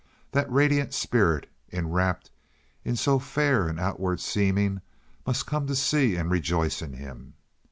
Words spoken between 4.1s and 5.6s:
seeming, must